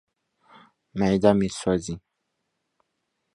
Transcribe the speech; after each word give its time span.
معده 0.99 1.31
مې 1.37 1.49
سوځي. 1.59 1.95